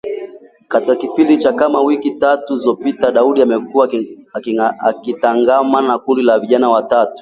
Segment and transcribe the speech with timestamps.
[0.67, 3.89] Katika kipindi cha kama wiki tatu zilizopita Daudi amekuwa
[4.79, 7.19] akitangamana na kundi la vijana watatu